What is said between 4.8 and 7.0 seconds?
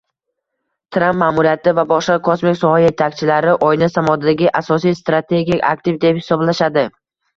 strategik aktiv deb hisoblashadi.